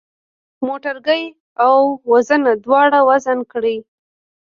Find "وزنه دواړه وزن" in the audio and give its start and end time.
2.11-3.39